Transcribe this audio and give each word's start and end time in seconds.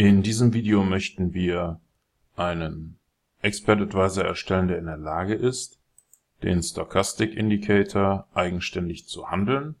In 0.00 0.22
diesem 0.22 0.54
Video 0.54 0.82
möchten 0.82 1.34
wir 1.34 1.78
einen 2.34 2.98
Expert 3.42 3.82
Advisor 3.82 4.24
erstellen, 4.24 4.68
der 4.68 4.78
in 4.78 4.86
der 4.86 4.96
Lage 4.96 5.34
ist, 5.34 5.78
den 6.42 6.62
Stochastic 6.62 7.34
Indicator 7.34 8.26
eigenständig 8.32 9.08
zu 9.08 9.30
handeln. 9.30 9.74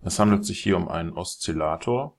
Es 0.00 0.20
handelt 0.20 0.44
sich 0.44 0.60
hier 0.60 0.76
um 0.76 0.86
einen 0.86 1.12
Oszillator. 1.12 2.16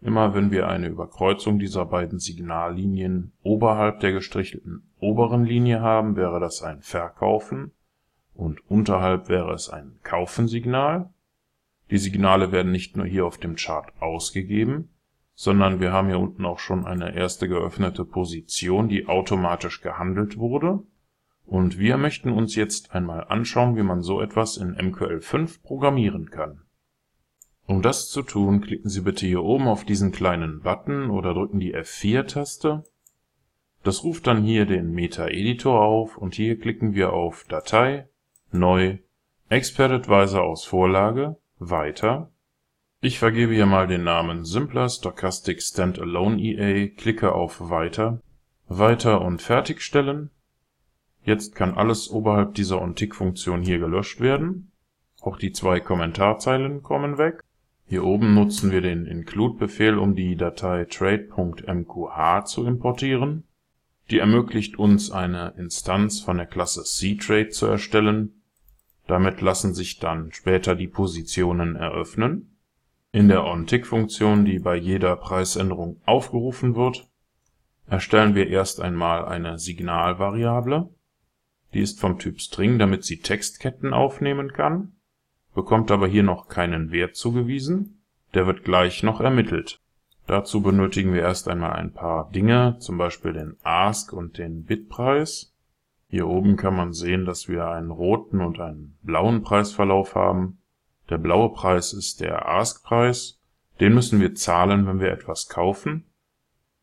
Immer 0.00 0.34
wenn 0.34 0.50
wir 0.50 0.66
eine 0.66 0.88
Überkreuzung 0.88 1.58
dieser 1.58 1.84
beiden 1.84 2.18
Signallinien 2.18 3.32
oberhalb 3.42 4.00
der 4.00 4.12
gestrichelten 4.12 4.90
oberen 4.98 5.44
Linie 5.44 5.82
haben, 5.82 6.16
wäre 6.16 6.40
das 6.40 6.62
ein 6.62 6.80
Verkaufen 6.80 7.72
und 8.32 8.60
unterhalb 8.70 9.28
wäre 9.28 9.52
es 9.52 9.68
ein 9.68 9.98
Kaufen-Signal. 10.04 11.10
Die 11.90 11.98
Signale 11.98 12.50
werden 12.50 12.72
nicht 12.72 12.96
nur 12.96 13.04
hier 13.04 13.26
auf 13.26 13.36
dem 13.36 13.56
Chart 13.56 13.92
ausgegeben, 14.00 14.88
sondern 15.34 15.80
wir 15.80 15.92
haben 15.92 16.08
hier 16.08 16.18
unten 16.18 16.44
auch 16.44 16.58
schon 16.58 16.86
eine 16.86 17.14
erste 17.14 17.48
geöffnete 17.48 18.04
Position, 18.04 18.88
die 18.88 19.06
automatisch 19.06 19.80
gehandelt 19.80 20.38
wurde. 20.38 20.80
Und 21.44 21.78
wir 21.78 21.96
möchten 21.96 22.32
uns 22.32 22.54
jetzt 22.54 22.94
einmal 22.94 23.24
anschauen, 23.24 23.76
wie 23.76 23.82
man 23.82 24.02
so 24.02 24.20
etwas 24.20 24.56
in 24.56 24.76
MQL5 24.76 25.62
programmieren 25.62 26.30
kann. 26.30 26.62
Um 27.66 27.82
das 27.82 28.08
zu 28.08 28.22
tun, 28.22 28.60
klicken 28.60 28.90
Sie 28.90 29.02
bitte 29.02 29.26
hier 29.26 29.42
oben 29.42 29.68
auf 29.68 29.84
diesen 29.84 30.12
kleinen 30.12 30.60
Button 30.60 31.10
oder 31.10 31.34
drücken 31.34 31.60
die 31.60 31.74
F4-Taste. 31.74 32.84
Das 33.82 34.04
ruft 34.04 34.26
dann 34.26 34.42
hier 34.42 34.66
den 34.66 34.92
Meta-Editor 34.92 35.80
auf 35.80 36.16
und 36.16 36.34
hier 36.34 36.58
klicken 36.58 36.94
wir 36.94 37.12
auf 37.12 37.44
Datei, 37.48 38.08
Neu, 38.50 38.98
Expert 39.48 39.90
Advisor 39.90 40.42
aus 40.42 40.64
Vorlage, 40.64 41.36
Weiter 41.58 42.31
ich 43.04 43.18
vergebe 43.18 43.52
hier 43.52 43.66
mal 43.66 43.88
den 43.88 44.04
Namen 44.04 44.44
Simpler 44.44 44.88
Stochastic 44.88 45.60
Standalone 45.60 46.40
EA, 46.40 46.86
klicke 46.86 47.32
auf 47.32 47.68
Weiter, 47.68 48.22
Weiter 48.68 49.22
und 49.22 49.42
Fertigstellen. 49.42 50.30
Jetzt 51.24 51.56
kann 51.56 51.74
alles 51.74 52.08
oberhalb 52.08 52.54
dieser 52.54 52.80
OnTick-Funktion 52.80 53.62
hier 53.62 53.80
gelöscht 53.80 54.20
werden. 54.20 54.70
Auch 55.20 55.36
die 55.36 55.50
zwei 55.50 55.80
Kommentarzeilen 55.80 56.84
kommen 56.84 57.18
weg. 57.18 57.42
Hier 57.86 58.04
oben 58.04 58.34
nutzen 58.34 58.70
wir 58.70 58.82
den 58.82 59.06
Include-Befehl, 59.06 59.98
um 59.98 60.14
die 60.14 60.36
Datei 60.36 60.84
trade.mqh 60.84 62.44
zu 62.44 62.64
importieren. 62.64 63.42
Die 64.12 64.20
ermöglicht 64.20 64.78
uns 64.78 65.10
eine 65.10 65.54
Instanz 65.58 66.20
von 66.20 66.36
der 66.36 66.46
Klasse 66.46 66.84
ctrade 66.84 67.48
zu 67.48 67.66
erstellen. 67.66 68.42
Damit 69.08 69.40
lassen 69.40 69.74
sich 69.74 69.98
dann 69.98 70.30
später 70.30 70.76
die 70.76 70.86
Positionen 70.86 71.74
eröffnen 71.74 72.51
in 73.12 73.28
der 73.28 73.44
OnTick-Funktion, 73.44 74.46
die 74.46 74.58
bei 74.58 74.74
jeder 74.74 75.16
Preisänderung 75.16 76.00
aufgerufen 76.06 76.74
wird, 76.74 77.06
erstellen 77.86 78.34
wir 78.34 78.48
erst 78.48 78.80
einmal 78.80 79.26
eine 79.26 79.58
Signalvariable. 79.58 80.88
Die 81.74 81.80
ist 81.80 82.00
vom 82.00 82.18
Typ 82.18 82.40
String, 82.40 82.78
damit 82.78 83.04
sie 83.04 83.20
Textketten 83.20 83.92
aufnehmen 83.92 84.52
kann, 84.54 84.92
bekommt 85.54 85.90
aber 85.90 86.06
hier 86.06 86.22
noch 86.22 86.48
keinen 86.48 86.90
Wert 86.90 87.14
zugewiesen. 87.14 88.02
Der 88.32 88.46
wird 88.46 88.64
gleich 88.64 89.02
noch 89.02 89.20
ermittelt. 89.20 89.78
Dazu 90.26 90.62
benötigen 90.62 91.12
wir 91.12 91.20
erst 91.20 91.48
einmal 91.48 91.72
ein 91.72 91.92
paar 91.92 92.30
Dinge, 92.30 92.78
zum 92.78 92.96
Beispiel 92.96 93.34
den 93.34 93.56
Ask 93.62 94.14
und 94.14 94.38
den 94.38 94.64
Bitpreis. 94.64 95.54
Hier 96.08 96.26
oben 96.26 96.56
kann 96.56 96.76
man 96.76 96.94
sehen, 96.94 97.26
dass 97.26 97.46
wir 97.46 97.68
einen 97.68 97.90
roten 97.90 98.40
und 98.40 98.58
einen 98.58 98.96
blauen 99.02 99.42
Preisverlauf 99.42 100.14
haben 100.14 100.61
der 101.12 101.18
blaue 101.18 101.52
Preis 101.52 101.92
ist 101.92 102.22
der 102.22 102.48
Ask-Preis, 102.48 103.38
den 103.80 103.92
müssen 103.92 104.18
wir 104.18 104.34
zahlen, 104.34 104.86
wenn 104.86 104.98
wir 104.98 105.12
etwas 105.12 105.46
kaufen. 105.46 106.06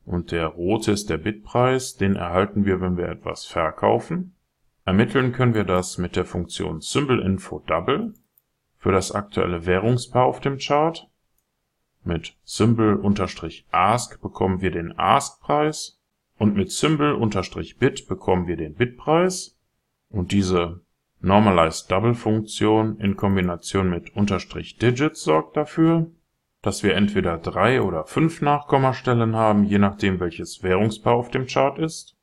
Und 0.06 0.32
der 0.32 0.46
rote 0.46 0.92
ist 0.92 1.10
der 1.10 1.18
Bitpreis, 1.18 1.96
den 1.96 2.16
erhalten 2.16 2.64
wir, 2.64 2.80
wenn 2.80 2.96
wir 2.96 3.10
etwas 3.10 3.46
verkaufen. 3.46 4.36
Ermitteln 4.86 5.32
können 5.32 5.56
wir 5.56 5.64
das 5.64 5.98
mit 5.98 6.16
der 6.16 6.26
Funktion 6.26 6.80
SymbolInfo_Double 6.80 8.14
für 8.78 8.92
das 8.92 9.12
aktuelle 9.12 9.66
Währungspaar 9.66 10.26
auf 10.26 10.42
dem 10.42 10.60
Chart. 10.60 11.10
Mit 12.04 12.36
Symbol-Ask 12.44 14.22
bekommen 14.22 14.62
wir 14.62 14.70
den 14.70 14.96
Ask-Preis 14.96 16.00
und 16.38 16.56
mit 16.56 16.72
Symbol-Bit 16.72 18.08
bekommen 18.08 18.46
wir 18.46 18.58
den 18.58 18.76
Bitpreis. 18.76 19.58
Und 20.10 20.32
diese 20.32 20.82
Normalize-Double-Funktion 21.22 22.98
in 23.00 23.18
Kombination 23.18 23.90
mit 23.90 24.14
"Digits" 24.16 25.22
sorgt 25.22 25.58
dafür, 25.58 26.10
dass 26.62 26.84
wir 26.84 26.96
entweder 26.96 27.38
drei 27.38 27.82
oder 27.82 28.06
fünf 28.06 28.42
Nachkommastellen 28.42 29.36
haben, 29.36 29.66
je 29.66 29.80
nachdem 29.80 30.20
welches 30.20 30.64
Währungspaar 30.64 31.16
auf 31.16 31.30
dem 31.30 31.46
Chart 31.46 31.78
ist. 31.78 32.16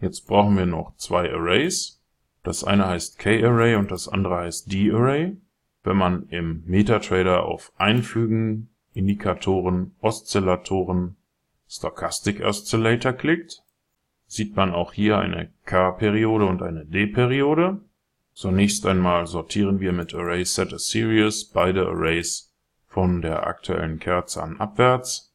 Jetzt 0.00 0.26
brauchen 0.26 0.56
wir 0.56 0.66
noch 0.66 0.96
zwei 0.96 1.32
Arrays. 1.32 2.02
Das 2.42 2.64
eine 2.64 2.86
heißt 2.86 3.18
K-Array 3.18 3.76
und 3.76 3.90
das 3.90 4.08
andere 4.08 4.38
heißt 4.38 4.72
D-Array. 4.72 5.36
Wenn 5.84 5.96
man 5.96 6.28
im 6.28 6.64
MetaTrader 6.66 7.44
auf 7.44 7.72
Einfügen, 7.76 8.70
Indikatoren, 8.94 9.94
Oszillatoren, 10.00 11.16
Stochastic 11.68 12.40
Oscillator 12.40 13.12
klickt, 13.12 13.62
sieht 14.26 14.56
man 14.56 14.72
auch 14.72 14.92
hier 14.92 15.18
eine 15.18 15.52
K-Periode 15.64 16.46
und 16.46 16.62
eine 16.62 16.84
D-Periode 16.84 17.80
Zunächst 18.34 18.86
einmal 18.86 19.26
sortieren 19.26 19.80
wir 19.80 19.92
mit 19.92 20.14
Array 20.14 20.44
Set 20.44 20.72
as 20.72 20.88
Series 20.88 21.44
beide 21.44 21.86
Arrays 21.86 22.52
von 22.86 23.20
der 23.20 23.46
aktuellen 23.46 23.98
Kerze 23.98 24.42
an 24.42 24.58
abwärts. 24.58 25.34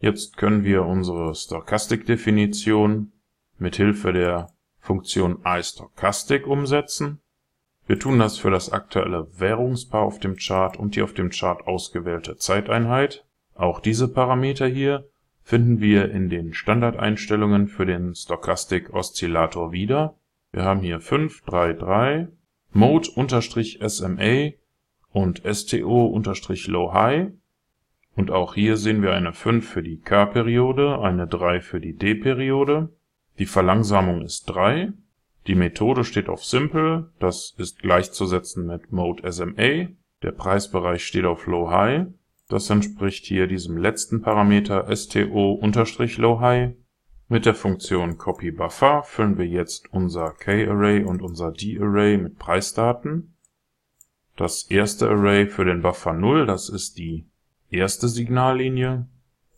Jetzt 0.00 0.36
können 0.36 0.64
wir 0.64 0.84
unsere 0.84 1.34
Stochastic-Definition 1.34 3.12
mit 3.58 3.76
Hilfe 3.76 4.12
der 4.12 4.52
Funktion 4.80 5.38
iStochastic 5.44 6.46
umsetzen. 6.46 7.20
Wir 7.86 7.98
tun 7.98 8.18
das 8.18 8.38
für 8.38 8.50
das 8.50 8.72
aktuelle 8.72 9.28
Währungspaar 9.38 10.02
auf 10.02 10.18
dem 10.18 10.36
Chart 10.36 10.76
und 10.76 10.96
die 10.96 11.02
auf 11.02 11.14
dem 11.14 11.30
Chart 11.30 11.66
ausgewählte 11.66 12.36
Zeiteinheit. 12.36 13.24
Auch 13.54 13.78
diese 13.78 14.08
Parameter 14.08 14.66
hier 14.66 15.08
finden 15.44 15.80
wir 15.80 16.10
in 16.10 16.28
den 16.28 16.54
Standardeinstellungen 16.54 17.68
für 17.68 17.86
den 17.86 18.14
Stochastic 18.14 18.92
Oszillator 18.92 19.70
wieder 19.70 20.16
wir 20.52 20.64
haben 20.64 20.80
hier 20.80 21.00
533 21.00 22.28
Mode-SMA 22.72 24.50
und 25.10 25.42
STO-Low-High 25.44 27.32
und 28.14 28.30
auch 28.30 28.54
hier 28.54 28.76
sehen 28.76 29.02
wir 29.02 29.14
eine 29.14 29.32
5 29.32 29.66
für 29.66 29.82
die 29.82 29.98
K-Periode, 29.98 31.00
eine 31.00 31.26
3 31.26 31.60
für 31.60 31.80
die 31.80 31.96
D-Periode. 31.96 32.90
Die 33.38 33.46
Verlangsamung 33.46 34.22
ist 34.22 34.44
3. 34.46 34.92
Die 35.46 35.54
Methode 35.54 36.04
steht 36.04 36.28
auf 36.28 36.44
Simple, 36.44 37.10
das 37.18 37.54
ist 37.56 37.80
gleichzusetzen 37.80 38.66
mit 38.66 38.92
Mode 38.92 39.30
SMA. 39.32 39.88
Der 40.22 40.32
Preisbereich 40.32 41.04
steht 41.04 41.24
auf 41.24 41.46
Low-High, 41.46 42.06
das 42.48 42.68
entspricht 42.70 43.24
hier 43.24 43.46
diesem 43.46 43.78
letzten 43.78 44.20
Parameter 44.20 44.94
STO-Low-High 44.94 46.74
mit 47.32 47.46
der 47.46 47.54
Funktion 47.54 48.18
copyBuffer 48.18 49.04
füllen 49.04 49.38
wir 49.38 49.46
jetzt 49.46 49.90
unser 49.90 50.32
K-Array 50.32 51.02
und 51.02 51.22
unser 51.22 51.50
D-Array 51.50 52.18
mit 52.18 52.38
Preisdaten. 52.38 53.38
Das 54.36 54.64
erste 54.64 55.08
Array 55.08 55.46
für 55.46 55.64
den 55.64 55.80
Buffer 55.80 56.12
0, 56.12 56.44
das 56.44 56.68
ist 56.68 56.98
die 56.98 57.26
erste 57.70 58.08
Signallinie. 58.08 59.08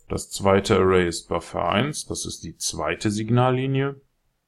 Das 0.08 0.30
zweite 0.30 0.76
Array 0.76 1.08
ist 1.08 1.28
Buffer 1.28 1.68
1, 1.68 2.06
das 2.06 2.26
ist 2.26 2.44
die 2.44 2.56
zweite 2.56 3.10
Signallinie. 3.10 4.00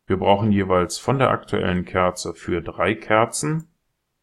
Wir 0.06 0.18
brauchen 0.18 0.52
jeweils 0.52 0.96
von 0.98 1.18
der 1.18 1.30
aktuellen 1.30 1.84
Kerze 1.84 2.32
für 2.32 2.62
drei 2.62 2.94
Kerzen 2.94 3.66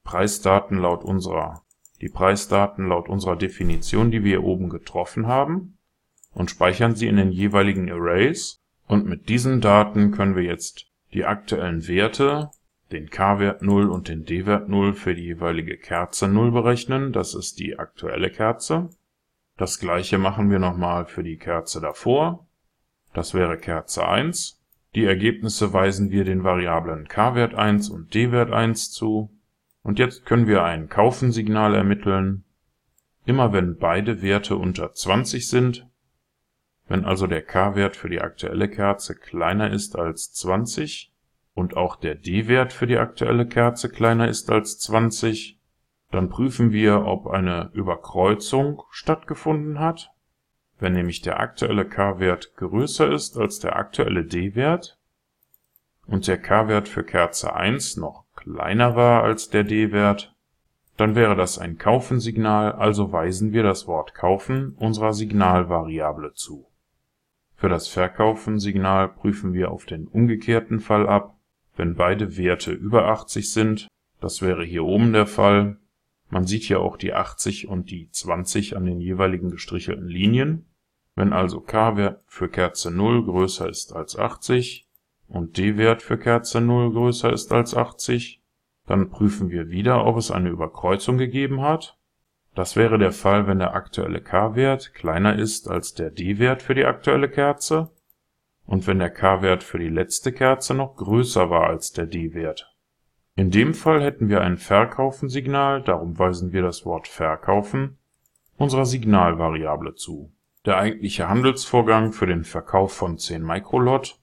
Preisdaten 0.06 0.78
laut 0.78 1.04
unserer 1.04 1.62
die 2.00 2.10
Preisdaten 2.10 2.88
laut 2.88 3.10
unserer 3.10 3.36
Definition, 3.36 4.12
die 4.12 4.24
wir 4.24 4.40
hier 4.40 4.44
oben 4.44 4.70
getroffen 4.70 5.28
haben, 5.28 5.78
und 6.34 6.50
speichern 6.50 6.96
sie 6.96 7.08
in 7.08 7.18
den 7.18 7.32
jeweiligen 7.32 7.92
Arrays 7.92 8.63
und 8.94 9.08
mit 9.08 9.28
diesen 9.28 9.60
Daten 9.60 10.12
können 10.12 10.36
wir 10.36 10.44
jetzt 10.44 10.86
die 11.14 11.26
aktuellen 11.26 11.88
Werte, 11.88 12.52
den 12.92 13.10
K-Wert 13.10 13.64
0 13.64 13.90
und 13.90 14.08
den 14.08 14.24
D-Wert 14.24 14.70
0 14.70 14.94
für 14.94 15.16
die 15.16 15.24
jeweilige 15.24 15.78
Kerze 15.78 16.28
0 16.28 16.52
berechnen. 16.52 17.12
Das 17.12 17.34
ist 17.34 17.58
die 17.58 17.80
aktuelle 17.80 18.30
Kerze. 18.30 18.92
Das 19.58 19.80
gleiche 19.80 20.20
machen 20.20 20.52
wir 20.52 20.60
nochmal 20.60 21.06
für 21.06 21.24
die 21.24 21.38
Kerze 21.38 21.82
davor. 21.82 22.46
Das 23.14 23.34
wäre 23.34 23.58
Kerze 23.58 24.08
1. 24.08 24.62
Die 24.94 25.06
Ergebnisse 25.06 25.74
weisen 25.74 26.12
wir 26.12 26.24
den 26.24 26.44
Variablen 26.44 27.08
K-Wert 27.08 27.56
1 27.56 27.90
und 27.90 28.14
D-Wert 28.14 28.52
1 28.52 28.92
zu. 28.92 29.32
Und 29.82 29.98
jetzt 29.98 30.26
können 30.26 30.46
wir 30.46 30.64
ein 30.64 30.88
Kaufensignal 30.88 31.74
ermitteln. 31.74 32.44
Immer 33.26 33.54
wenn 33.54 33.76
beide 33.76 34.22
Werte 34.22 34.56
unter 34.56 34.94
20 34.94 35.48
sind, 35.48 35.88
wenn 36.94 37.06
also 37.06 37.26
der 37.26 37.42
K-Wert 37.42 37.96
für 37.96 38.08
die 38.08 38.22
aktuelle 38.22 38.70
Kerze 38.70 39.16
kleiner 39.16 39.72
ist 39.72 39.98
als 39.98 40.32
20 40.34 41.12
und 41.56 41.76
auch 41.76 41.96
der 41.96 42.14
D-Wert 42.14 42.72
für 42.72 42.86
die 42.86 43.00
aktuelle 43.00 43.48
Kerze 43.48 43.90
kleiner 43.90 44.28
ist 44.28 44.52
als 44.52 44.78
20, 44.78 45.60
dann 46.12 46.30
prüfen 46.30 46.72
wir, 46.72 47.08
ob 47.08 47.26
eine 47.26 47.72
Überkreuzung 47.74 48.84
stattgefunden 48.92 49.80
hat. 49.80 50.12
Wenn 50.78 50.94
nämlich 50.94 51.24
der 51.24 51.40
aktuelle 51.40 51.86
K-Wert 51.86 52.56
größer 52.58 53.12
ist 53.12 53.40
als 53.40 53.58
der 53.58 53.76
aktuelle 53.76 54.24
D-Wert 54.24 55.00
und 56.06 56.28
der 56.28 56.38
K-Wert 56.38 56.88
für 56.88 57.04
Kerze 57.04 57.56
1 57.56 57.98
noch 57.98 58.26
kleiner 58.36 58.96
war 58.96 59.24
als 59.24 59.50
der 59.50 59.64
D-Wert, 59.64 60.36
dann 60.98 61.16
wäre 61.16 61.36
das 61.36 61.58
ein 61.58 61.80
Kaufen-Signal, 61.80 62.74
also 62.74 63.12
weisen 63.12 63.52
wir 63.52 63.64
das 63.64 63.88
Wort 63.88 64.14
Kaufen 64.14 64.76
unserer 64.78 65.14
Signalvariable 65.14 66.34
zu. 66.34 66.68
Für 67.64 67.70
das 67.70 67.88
Verkaufen-Signal 67.88 69.08
prüfen 69.08 69.54
wir 69.54 69.72
auf 69.72 69.86
den 69.86 70.06
umgekehrten 70.10 70.82
Fall 70.82 71.08
ab, 71.08 71.40
wenn 71.78 71.96
beide 71.96 72.36
Werte 72.36 72.74
über 72.74 73.08
80 73.08 73.54
sind, 73.54 73.88
das 74.20 74.42
wäre 74.42 74.66
hier 74.66 74.84
oben 74.84 75.14
der 75.14 75.28
Fall. 75.28 75.78
Man 76.30 76.46
sieht 76.46 76.64
hier 76.64 76.82
auch 76.82 76.98
die 76.98 77.14
80 77.14 77.70
und 77.70 77.90
die 77.90 78.10
20 78.12 78.76
an 78.76 78.84
den 78.84 79.00
jeweiligen 79.00 79.50
gestrichelten 79.50 80.10
Linien. 80.10 80.66
Wenn 81.16 81.32
also 81.32 81.62
K-Wert 81.62 82.22
für 82.26 82.50
Kerze 82.50 82.92
0 82.92 83.24
größer 83.24 83.70
ist 83.70 83.96
als 83.96 84.20
80 84.20 84.86
und 85.30 85.58
D-Wert 85.58 86.02
für 86.02 86.18
Kerze 86.18 86.60
0 86.60 86.92
größer 86.92 87.32
ist 87.32 87.54
als 87.54 87.74
80, 87.74 88.42
dann 88.88 89.10
prüfen 89.10 89.52
wir 89.52 89.70
wieder, 89.70 90.06
ob 90.06 90.18
es 90.18 90.32
eine 90.32 90.50
Überkreuzung 90.50 91.18
gegeben 91.18 91.62
hat. 91.62 91.98
Das 92.56 92.76
wäre 92.76 93.00
der 93.00 93.12
Fall, 93.12 93.48
wenn 93.48 93.60
der 93.60 93.74
aktuelle 93.74 94.22
K-Wert 94.22 94.94
kleiner 94.94 95.38
ist 95.38 95.70
als 95.70 95.94
der 95.94 96.12
D-Wert 96.12 96.62
für 96.62 96.76
die 96.76 96.86
aktuelle 96.86 97.30
Kerze 97.30 97.92
und 98.66 98.86
wenn 98.86 99.00
der 99.00 99.10
K-Wert 99.10 99.64
für 99.64 99.80
die 99.80 99.90
letzte 99.90 100.32
Kerze 100.32 100.74
noch 100.76 100.96
größer 100.96 101.50
war 101.50 101.68
als 101.68 101.92
der 101.94 102.06
D-Wert. 102.06 102.72
In 103.36 103.50
dem 103.50 103.74
Fall 103.74 104.04
hätten 104.04 104.30
wir 104.30 104.42
ein 104.42 104.58
Verkaufen-Signal, 104.58 105.82
darum 105.82 106.20
weisen 106.20 106.54
wir 106.54 106.62
das 106.62 106.86
Wort 106.86 107.08
Verkaufen 107.08 107.98
unserer 108.58 108.86
Signalvariable 108.86 109.96
zu. 109.96 110.32
Der 110.66 110.78
eigentliche 110.78 111.28
Handelsvorgang 111.28 112.14
für 112.14 112.28
den 112.28 112.44
Verkauf 112.44 112.94
von 112.94 113.18
10 113.18 113.42
Microlot 113.44 114.20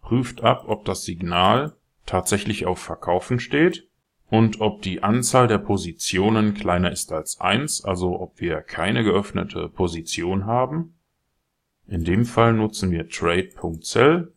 prüft 0.00 0.42
ab, 0.42 0.64
ob 0.66 0.86
das 0.86 1.04
Signal 1.04 1.76
tatsächlich 2.06 2.64
auf 2.64 2.78
Verkaufen 2.78 3.38
steht 3.38 3.85
und 4.28 4.60
ob 4.60 4.82
die 4.82 5.02
Anzahl 5.02 5.46
der 5.46 5.58
Positionen 5.58 6.54
kleiner 6.54 6.90
ist 6.90 7.12
als 7.12 7.40
1, 7.40 7.84
also 7.84 8.20
ob 8.20 8.40
wir 8.40 8.60
keine 8.60 9.04
geöffnete 9.04 9.68
Position 9.68 10.46
haben. 10.46 10.98
In 11.86 12.04
dem 12.04 12.24
Fall 12.24 12.52
nutzen 12.52 12.90
wir 12.90 13.08
trade.cell, 13.08 14.32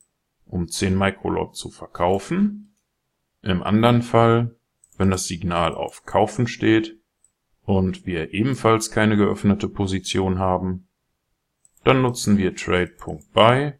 um 0.46 0.68
10 0.68 0.96
Microlot 0.96 1.56
zu 1.56 1.70
verkaufen. 1.70 2.76
Im 3.42 3.64
anderen 3.64 4.04
Fall, 4.04 4.56
wenn 4.98 5.10
das 5.10 5.26
Signal 5.26 5.74
auf 5.74 6.06
Kaufen 6.06 6.48
steht 6.48 7.00
und 7.64 8.06
wir 8.06 8.34
ebenfalls 8.34 8.92
keine 8.92 9.18
geöffnete 9.18 9.68
Position 9.68 10.38
haben, 10.38 10.88
dann 11.84 12.02
nutzen 12.02 12.38
wir 12.38 12.56
trade.buy, 12.56 13.74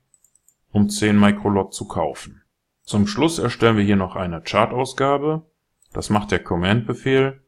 um 0.72 0.90
10 0.90 1.20
Microlot 1.20 1.74
zu 1.74 1.88
kaufen. 1.88 2.42
Zum 2.82 3.06
Schluss 3.06 3.38
erstellen 3.38 3.78
wir 3.78 3.84
hier 3.84 3.98
noch 3.98 4.16
eine 4.16 4.42
Chartausgabe, 4.42 5.46
das 5.94 6.10
macht 6.10 6.32
der 6.32 6.40
Command-Befehl, 6.40 7.42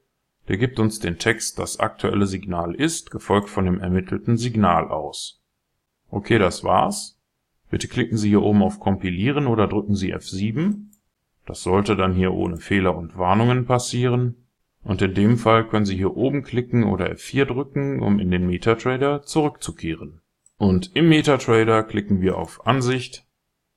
der 0.48 0.58
gibt 0.58 0.80
uns 0.80 1.00
den 1.00 1.18
Text 1.18 1.60
das 1.60 1.80
aktuelle 1.80 2.26
Signal 2.26 2.76
ist, 2.76 3.12
gefolgt 3.12 3.50
von 3.50 3.66
dem 3.66 3.80
ermittelten 3.80 4.38
Signal 4.38 4.90
aus. 4.90 5.42
Okay, 6.10 6.40
das 6.40 6.64
war's. 6.64 7.20
Bitte 7.70 7.88
klicken 7.88 8.18
Sie 8.18 8.30
hier 8.30 8.42
oben 8.42 8.64
auf 8.64 8.80
Kompilieren 8.80 9.48
oder 9.48 9.68
drücken 9.68 9.96
Sie 9.96 10.14
F7. 10.14 10.88
Das 11.46 11.64
sollte 11.64 11.96
dann 11.96 12.14
hier 12.14 12.34
ohne 12.34 12.58
Fehler 12.58 12.98
und 12.98 13.18
Warnungen 13.18 13.66
passieren. 13.66 14.46
Und 14.84 15.02
in 15.02 15.14
dem 15.14 15.38
Fall 15.38 15.68
können 15.68 15.86
Sie 15.86 15.96
hier 15.96 16.18
oben 16.18 16.44
klicken 16.44 16.84
oder 16.84 17.12
F4 17.12 17.46
drücken, 17.46 18.02
um 18.02 18.20
in 18.20 18.32
den 18.32 18.48
MetaTrader 18.48 19.22
zurückzukehren. 19.22 20.22
Und 20.58 20.96
im 20.96 21.08
MetaTrader 21.08 21.84
klicken 21.84 22.20
wir 22.20 22.38
auf 22.38 22.68
Ansicht, 22.68 23.26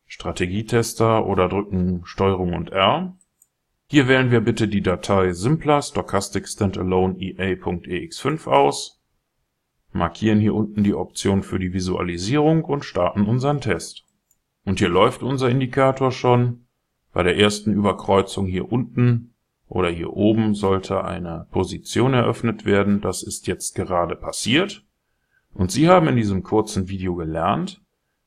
Strategietester 0.06 1.26
oder 1.26 1.49
drücken 1.49 2.02
STRG 2.05 2.52
und 2.52 2.70
R. 2.72 3.17
Hier 3.86 4.08
wählen 4.08 4.31
wir 4.31 4.40
bitte 4.40 4.66
die 4.66 4.81
Datei 4.81 5.32
simpler 5.32 5.82
stochastic 5.82 6.48
standalone 6.48 7.16
ea.ex5 7.19 8.46
aus, 8.46 9.02
markieren 9.92 10.40
hier 10.40 10.54
unten 10.54 10.84
die 10.84 10.94
Option 10.94 11.42
für 11.42 11.58
die 11.58 11.72
Visualisierung 11.72 12.64
und 12.64 12.84
starten 12.84 13.26
unseren 13.26 13.60
Test. 13.60 14.04
Und 14.64 14.78
hier 14.78 14.88
läuft 14.88 15.22
unser 15.22 15.50
Indikator 15.50 16.10
schon. 16.10 16.66
Bei 17.12 17.22
der 17.22 17.38
ersten 17.38 17.72
Überkreuzung 17.72 18.46
hier 18.46 18.72
unten 18.72 19.34
oder 19.69 19.90
hier 19.90 20.12
oben 20.14 20.54
sollte 20.54 21.04
eine 21.04 21.46
Position 21.50 22.14
eröffnet 22.14 22.64
werden. 22.64 23.00
Das 23.00 23.22
ist 23.22 23.46
jetzt 23.46 23.75
gerade 23.75 24.16
passiert. 24.16 24.82
Und 25.52 25.70
Sie 25.70 25.88
haben 25.88 26.08
in 26.08 26.16
diesem 26.16 26.42
kurzen 26.42 26.88
Video 26.88 27.14
gelernt, 27.14 27.82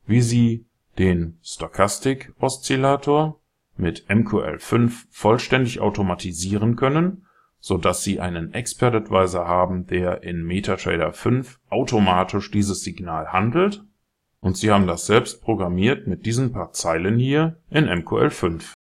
wie 0.05 0.21
Sie 0.21 0.65
den 0.97 1.37
Stochastic 1.43 2.33
Oszillator 2.39 3.41
mit 3.79 4.05
MQL5 4.07 5.05
vollständig 5.09 5.79
automatisieren 5.79 6.75
können, 6.75 7.25
so 7.59 7.77
dass 7.77 8.03
Sie 8.03 8.19
einen 8.19 8.53
Expert 8.53 8.95
Advisor 8.95 9.47
haben, 9.47 9.87
der 9.87 10.23
in 10.23 10.43
MetaTrader 10.43 11.13
5 11.13 11.59
automatisch 11.69 12.51
dieses 12.51 12.81
Signal 12.81 13.31
handelt, 13.31 13.83
und 14.39 14.55
Sie 14.55 14.71
haben 14.71 14.87
das 14.87 15.07
selbst 15.07 15.41
programmiert 15.41 16.07
mit 16.07 16.25
diesen 16.25 16.51
paar 16.51 16.71
Zeilen 16.71 17.17
hier 17.17 17.59
in 17.69 17.85
MQL5 17.85 18.73